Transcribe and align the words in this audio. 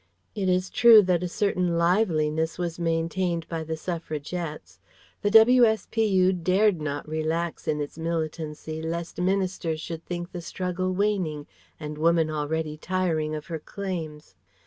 It 0.33 0.49
is 0.49 0.71
true 0.71 1.03
that 1.03 1.21
a 1.21 1.27
certain 1.27 1.77
liveliness 1.77 2.57
was 2.57 2.79
maintained 2.79 3.47
by 3.47 3.63
the 3.63 3.77
Suffragettes. 3.77 4.79
The 5.21 5.29
W.S.P.U. 5.29 6.33
dared 6.33 6.81
not 6.81 7.07
relax 7.07 7.67
in 7.67 7.79
its 7.79 7.99
militancy 7.99 8.81
lest 8.81 9.21
Ministers 9.21 9.79
should 9.79 10.03
think 10.07 10.31
the 10.31 10.41
struggle 10.41 10.91
waning 10.91 11.45
and 11.79 11.99
Woman 11.99 12.31
already 12.31 12.77
tiring 12.77 13.35
of 13.35 13.45
her 13.45 13.59
claims. 13.59 14.33